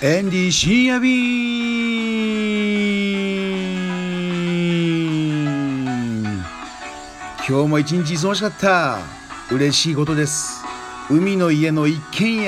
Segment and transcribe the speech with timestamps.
[0.00, 1.08] エンディ深夜便
[7.48, 9.00] 今日も一日忙しかった。
[9.50, 10.62] 嬉しいことです。
[11.10, 12.42] 海の家の一軒家。
[12.44, 12.46] い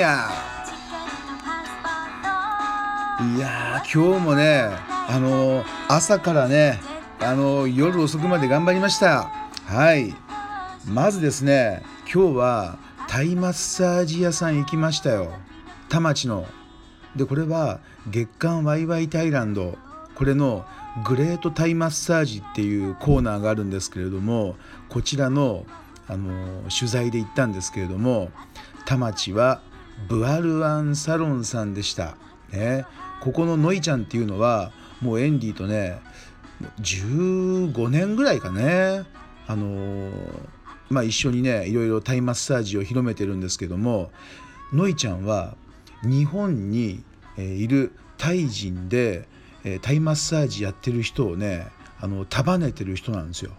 [3.37, 4.69] やー今日もね
[5.09, 6.79] あの朝からね
[7.19, 9.29] あの夜遅くまで頑張りました。
[9.65, 10.15] はい。
[10.87, 12.77] まずですね今日は
[13.09, 15.33] タイマッサージ屋さん行きましたよ。
[15.89, 16.45] 田町の。
[17.15, 17.79] でこれは
[18.09, 19.77] 月刊ワイワイタイランド
[20.15, 20.65] これの
[21.05, 24.55] グレートタイマッサージっていうコーナーがあるんですけれども
[24.89, 25.65] こちらの
[26.07, 28.31] あの取材で行ったんですけれども
[28.85, 29.61] 田町は
[30.09, 32.17] ブアルアンサロンさんでした、
[32.51, 32.85] ね、
[33.21, 36.01] ここのノイちゃんっていうのはもうエンディとね
[36.81, 39.05] 15年ぐらいかね。
[39.47, 40.11] あの
[40.89, 44.11] まあ一緒にねいろいろタイマッサージを広めてるんですけども
[44.71, 45.55] ノイちゃんは
[46.03, 47.03] 日本に
[47.37, 49.27] いるタイ人で
[49.81, 51.67] タイマッサージやってる人をね
[51.99, 53.51] あの束ねてる人なんですよ。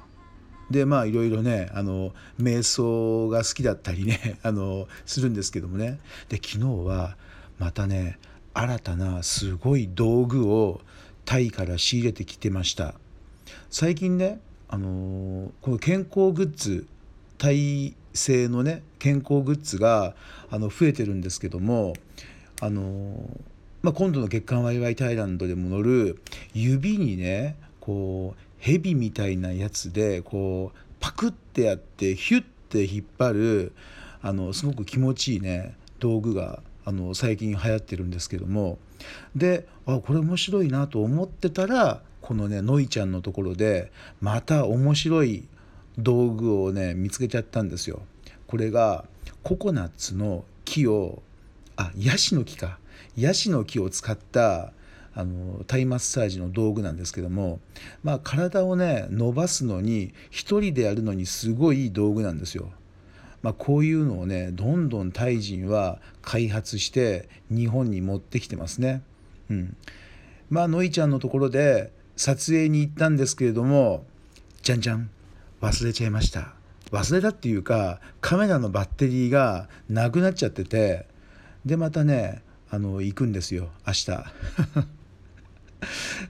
[0.70, 7.17] でまあいろいろねあの瞑想が好きだったりね あのするんですけどもねで昨日は
[7.59, 8.19] またね
[8.55, 10.81] 新たなすごい道具を
[11.25, 12.95] タイから仕入れてきてました
[13.70, 16.87] 最近ねあのこの健康グッズ
[17.39, 20.15] タイ製のね健康グッズが
[20.51, 21.95] あの増えてるんですけども
[22.62, 23.28] あの、
[23.82, 26.22] まあ、今度の月刊ワイワイタイランドでも乗る
[26.55, 33.72] 指にねこう蛇みたいなやつでこうパクってやってヒュッて引っ張る
[34.22, 38.78] あのすごく気持ちいいね道具があの最近流行ってるんですけども
[39.34, 43.90] であこれ面白いなと思ってたらこのねノイちゃんのところで
[44.20, 45.48] また面白い
[45.98, 48.02] 道具をね見つけちゃったんですよ。
[48.46, 49.05] これが
[49.42, 51.22] ココナッツの木を
[51.77, 52.78] あヤシの木か
[53.16, 54.72] ヤシの木を使った
[55.14, 57.60] あのタイマッサージの道具なんですけども、
[58.02, 62.70] まあ、体をね伸ばすのに一人でやるのにすごいいい道具なんですよ。
[63.42, 69.02] まあ、こういうのをねどんどんタイ人は開発して日本に持ってきてますね。
[69.50, 69.77] うん、
[70.48, 74.04] まあノイちゃんのところで撮影に行ったんですけれども
[74.62, 75.10] じゃんじゃん
[75.60, 76.54] 忘れちゃいました。
[76.90, 81.06] 忘れたっていうかカメラのバッテリーがなくなっちゃってて
[81.64, 84.11] でまたねあの行くんですよ明日。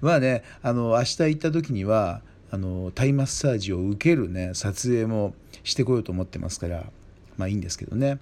[0.01, 5.35] まあねあの明日行った時にはあのタイマッサージを受けるね撮影も
[5.65, 6.87] してこようと思ってますから
[7.37, 8.19] まあいいんですけどね。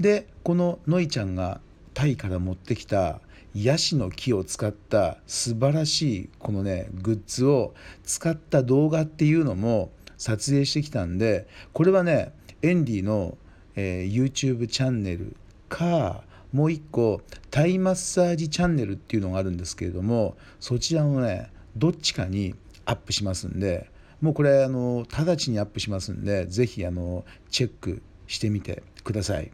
[0.00, 1.60] でこのノイちゃんが
[1.94, 3.20] タイから持ってきた
[3.54, 7.74] ヤシの木を使った素晴らしいこのねグッズを
[8.04, 12.32] 使った動画っていうのも撮影してきたんでこれはね
[12.62, 13.36] エンディの、
[13.74, 15.36] えー、YouTube チャンネル
[15.68, 16.22] か
[16.52, 17.20] もう一個
[17.50, 22.54] タイマッサージチャンネルっていうのがあるんですけれどもそちらのねどっちかに
[22.84, 29.50] アップしますんでもうこれあの直ちにアップしますんで是非あのチェックしてみてください。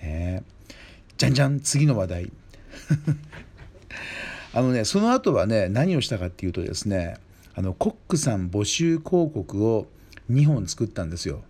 [0.00, 0.44] ね、
[1.16, 2.32] じゃんじゃん次の話題
[4.52, 7.16] あのねその後はね何をしたかっていうとですね
[7.54, 9.86] あのコックさん募集広告を
[10.30, 11.42] 2本作ったんですよ。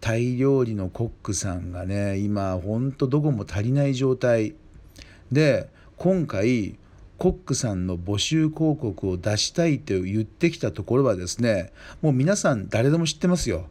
[0.00, 4.54] タイ料理のコックさんがね今ほんとどこも足りない状態
[5.30, 6.76] で今回
[7.18, 13.66] コックさんの募集広告を出したいと言ってきたところはですねもう皆さん誰でも知ってますよ。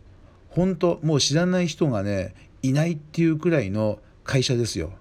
[0.49, 4.91] 本当もう知らない人がねいないっていうくらいの会社ですよ。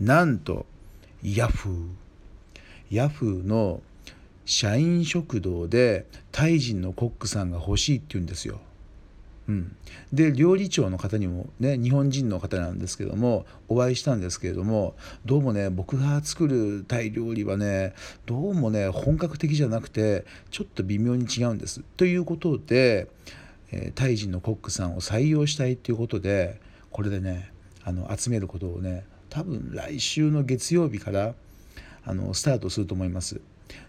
[0.00, 0.66] なんと
[1.22, 1.88] ヤフー
[2.90, 3.80] ヤフーの
[4.44, 8.60] 社員食堂でタイ人のコックさんが欲しいって言うんですよ。
[9.48, 9.76] うん、
[10.12, 17.94] で料理長の方にもね日本人の方なんですけどもお会いしたんですけれどもどうもね僕が作るタイ料理はね
[18.26, 21.82] どうもね本格的じゃなくてちょっと微妙に違うんです。
[21.96, 23.08] ということで、
[23.70, 26.60] えー、タイ人のコックさんを採用したいということで
[26.90, 27.52] これでね
[27.84, 31.34] あの集めることをね多分来週の月曜日から
[32.04, 33.40] あのスタートすると思います。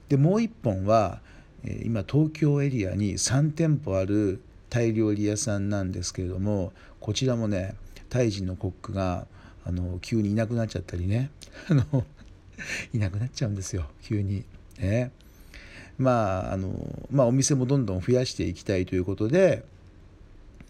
[0.09, 1.19] でもう一本は
[1.83, 7.75] 今東京エリアに3店舗あるタイ料理屋さんなんですけれどもこちらもね
[8.09, 9.27] タイ人のコックが
[9.65, 11.29] あの急にいなくなっちゃったりね
[12.93, 14.43] いなくなっちゃうんですよ急に。
[14.79, 15.11] ね、
[15.97, 19.63] まああのまあお店もどんどん増やしていきたいということで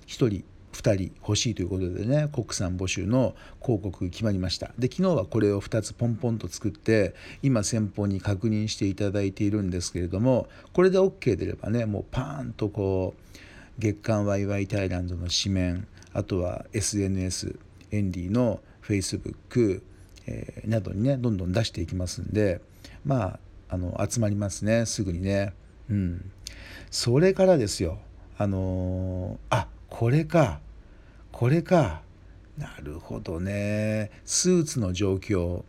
[0.08, 0.44] 1人
[0.74, 13.38] 2人欲しいということでねコックさん募集の広告決まりましたで昨日はこれを2つポンポンと作って今先方に確認していただいているんですけれどもこれで OK でればねもうパーンとこう
[13.80, 17.60] 月刊ワイワイタイランドの紙面あとは SNS
[17.92, 19.82] エンディの Facebook、
[20.66, 22.62] などにねどんどん出していきますんで
[23.06, 23.40] まあ
[23.70, 25.54] あの集まりますねすぐにね。
[25.90, 26.32] うん、
[26.92, 28.00] それからですよ。
[28.38, 30.60] あのー、あこれか。
[31.32, 32.02] これか。
[32.58, 34.12] なるほどね。
[34.26, 35.64] スーツの状況。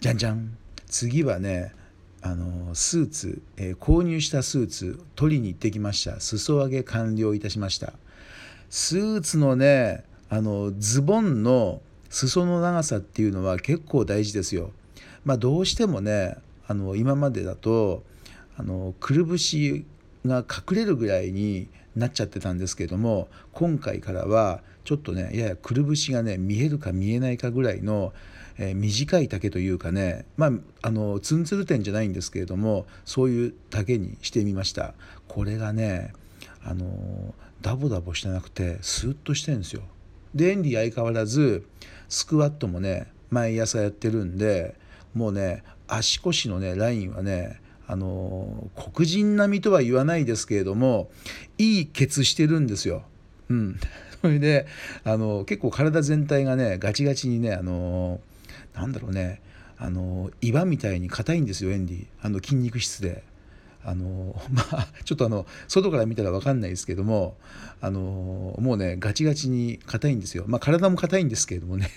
[0.00, 0.56] じゃんじゃん。
[0.86, 1.72] 次はね
[2.22, 7.92] あのスーツ、えー、購入したスーツ取りに行ってきました裾上げ完了いたしました
[8.70, 14.70] スーツのねあのズボンの裾の長さっていうのは結構大事ですよ。
[15.24, 16.36] まあ、どうしてもね
[16.66, 18.02] あの今までだと
[18.56, 19.84] あのくるぶし
[20.24, 28.12] が隠れるぐらいになっちゃってたんですけども今回からはちょっとねややくるぶしがね見えるか見えないかぐらいの、
[28.58, 30.50] えー、短い丈というかねまあ
[30.82, 34.94] あのツンツル点じゃないんですけれどもそういう丈にしてみました。
[35.28, 36.12] これがね
[36.64, 39.82] あのダボダボしてなくてスーッとしてるんですよ。
[40.34, 41.66] でエンディ相変わらず
[42.08, 44.74] スクワットもね毎朝やってるんで
[45.14, 51.10] もうね足腰のねラインはねあの黒人並みとは言わないですけれども
[51.58, 53.02] いいケツしてるんですよ。
[53.48, 53.78] うん、
[54.22, 54.66] それで
[55.04, 58.20] あの結構体全体がねガチガチにねあの
[58.74, 59.40] なんだろうね
[59.78, 63.24] あの岩みたいに硬いんですよエンディあの筋肉質で。
[63.84, 67.36] あの まあちょっとあの外から見たら分かんないですけども
[67.80, 71.90] あのもうねガチガチに硬いんですよまあ体も硬いんですけれどもね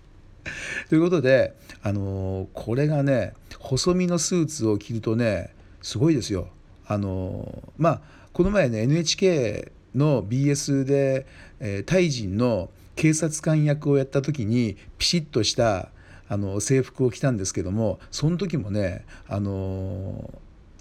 [0.90, 6.48] ということであのこれがね細身のスーツを着るとねすごいですよ。
[6.86, 8.00] あのまあ
[8.32, 11.26] この前ね NHK の BS で、
[11.60, 15.90] えー、タイ人の警察官役をやった時にピシッとした
[16.28, 20.34] あの制服を着たんですけどもその時もねあの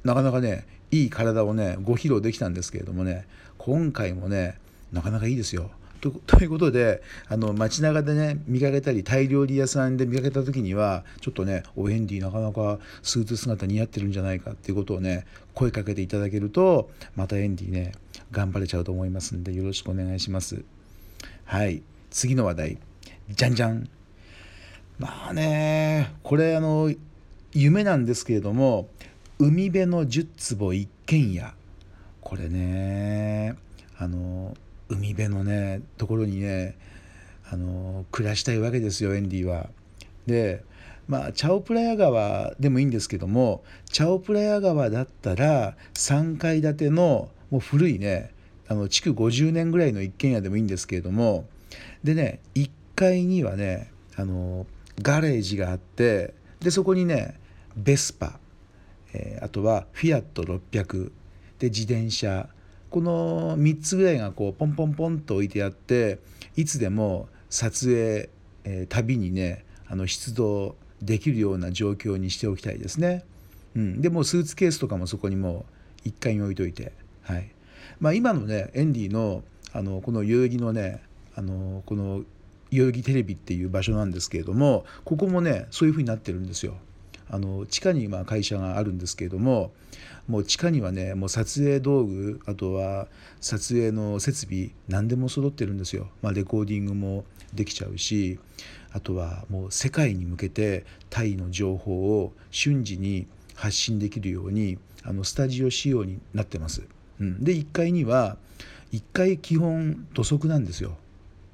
[0.03, 3.27] なかなかねいい体をねご披露できたんですけれどもね
[3.59, 4.57] 今回もね
[4.91, 5.69] なかなかいいですよ。
[6.01, 17.91] と ということであの街中でね見かけたりタイ料理屋さんで見かけた時にはちょっとねおヘンディなかなかスーツ姿似合ってるんじゃないかっていうことをね声かけていただけるとまたエンディね
[18.31, 20.63] 頑張れちゃうと思いますんでよろしくお願いします。
[21.45, 21.83] はい
[22.17, 22.77] 次の話題。
[23.29, 23.87] じゃんじゃん
[24.97, 26.91] まあねこれあの
[27.53, 28.87] 夢なんですけれども
[29.37, 31.53] 海辺の10坪一軒家。
[32.21, 33.55] これね
[33.99, 34.57] あの
[34.89, 36.75] 海辺のねところにね
[37.51, 39.69] あの暮らしたいわけですよエンディは。
[40.25, 40.63] で
[41.07, 48.31] まあチャオプラヤ川でもいいんですけどもチャオプラヤ川だったら3階建てのもう古いね
[48.67, 51.45] あの築50年ぐらいの一軒家でもいいんですけれども
[52.03, 54.65] でね1階にはねあの
[55.01, 57.39] ガレージがあってでそこにね
[57.75, 58.39] ベスパ、
[59.13, 61.11] えー、あとはフィアット600
[61.59, 62.49] で自転車。
[62.89, 66.19] この3つぐらいがこうポンポンポンと置いてあって
[66.55, 68.29] いつでも撮影、
[68.63, 73.23] えー、旅にねあの出動できるような状況にしておきたいですね。
[73.75, 75.65] うん、でもスーツケースとかもそこにも
[76.05, 77.51] う1階に置いといて、はい。
[77.99, 79.43] まあ、今のねエンディの
[79.73, 81.03] あのこの代々木のね
[81.37, 82.23] あのこの
[82.71, 86.75] 代々木テレビっていう場所なんですけれどもここもねそういうふうになってるんですよ。
[87.29, 89.71] あの地下に今会社があるんですけれども
[90.29, 93.07] もう地下にはねもう撮影道具あとは
[93.41, 98.39] 撮影の設備何でも揃ってるんですよ、まあ、レコーディングもできちゃうし
[98.93, 106.83] あとはもう世界に向けてタイの情報を瞬時に発信できるようにあのスタジオ仕様になってます。
[107.19, 108.37] うん、で1階には
[108.93, 110.97] 1階基本土足なんですよ。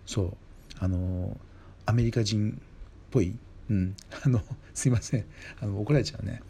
[0.06, 0.34] そう。
[0.80, 1.38] あの
[1.86, 2.64] アメリカ人っ
[3.12, 3.36] ぽい。
[3.70, 3.96] うん、
[4.26, 4.42] あの
[4.74, 5.26] すいません。
[5.62, 6.42] あの怒られちゃうね。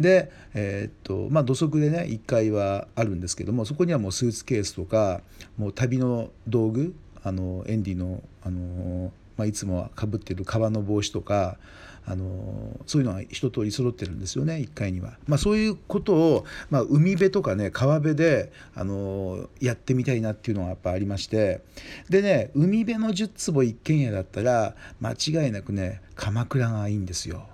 [0.00, 5.22] でえー、っとまあ土足でね1階はあるんですけどもそこにはもうスーツケースとか
[5.58, 11.58] もう旅の道具あのエンディのあのまあ、いつもはかぶってる革の帽子とか
[12.04, 15.18] あのそういうのが一通り揃ってるんですよね1階には。
[15.28, 21.60] まあ、そういうことを、まあ、海辺とかね川辺であのやってみたいなっていうのがやっぱありまして
[22.08, 27.46] でね海辺の10坪一軒家だったら間違いなくね鎌倉がいいんですよ。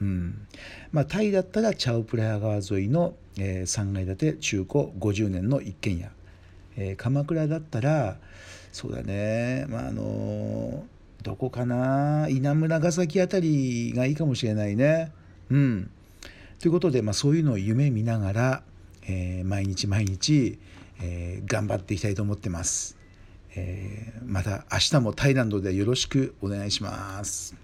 [0.00, 0.46] うん
[0.90, 6.10] まあ、タイだったらチャオプラヤ川沿いの、えー、3階建て中古50年の一軒家、
[6.76, 8.18] えー、鎌倉だったら
[8.72, 10.93] そうだねまああのー
[11.24, 12.28] どこかな？
[12.28, 15.10] 稲村ヶ崎辺りがいいかもしれないね。
[15.50, 15.90] うん、
[16.60, 18.62] ということで、まあ、そういうのを夢見ながら、
[19.08, 20.58] えー、毎日毎日、
[21.00, 22.98] えー、頑張っていきたいと思ってます。
[23.56, 27.63] えー、また明日もタイランドでよろしくお願いします。